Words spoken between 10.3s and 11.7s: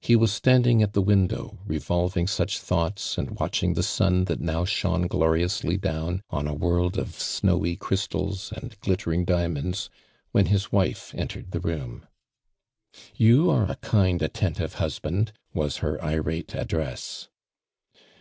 when his wife entered the